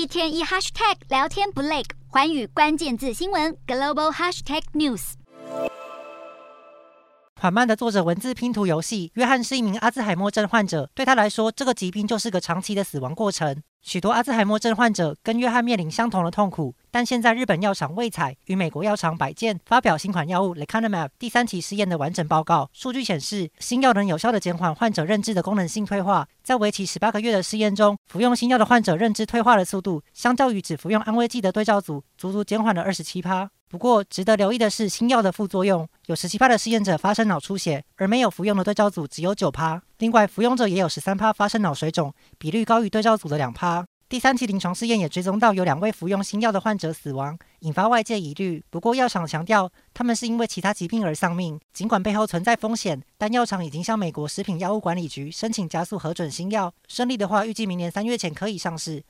[0.00, 5.12] 一天一 hashtag 聊天不累，环宇关键字新闻 global hashtag news。
[7.38, 9.12] 缓慢的做着文字拼图游戏。
[9.16, 13.62] 约翰是一名阿兹海默症患者，对他来说，这个疾病就是个长期的死亡过程。
[13.82, 22.68] 许多阿兹海默症患者跟约翰面临相同的痛苦，但现在日本药厂卫彩与美国药厂百健发表新款药物 lecanemab 第三期试验的完整报告。
[22.74, 26.28] 数据显示，新药能有效地减缓患者认知的功能性退化。
[26.42, 33.50] 在为期十八个月的试验中，服用新药的患者认知退化的速度，相较于只服用安慰剂的对照组，足足减缓了二十七趴。
[33.70, 39.80] 不过，值得留意的是，新药的副作用有十七趴的试验者发生脑出血，而没有服用的对照组只有九趴。
[40.00, 43.84] 另外，服用者也有十三趴发生脑水肿，比率高于对照组的两趴。
[44.08, 48.64] 第三期临床试验也追踪到有两位服用新药的患者死亡，引发外界疑虑。
[48.70, 51.60] 不过，药厂强调他们是因为其他疾病而丧命。
[51.74, 56.72] 尽管背后存在风险，但药厂已经向美国食品药物管理局申请加速核准新药。
[56.88, 59.04] 顺利的话，预计明年三月前可以上市。